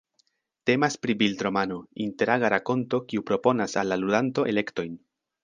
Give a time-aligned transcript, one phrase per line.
[0.69, 4.99] Temas pri bildromano, interaga rakonto kiu proponas al la ludanto elektojn.